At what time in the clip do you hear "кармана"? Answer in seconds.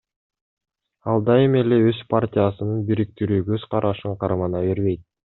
4.25-4.65